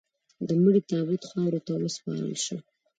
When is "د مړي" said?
0.47-0.81